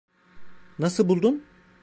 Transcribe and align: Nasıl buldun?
Nasıl 0.79 1.07
buldun? 1.09 1.43